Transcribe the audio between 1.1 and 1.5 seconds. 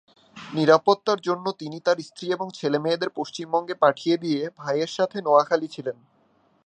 জন্য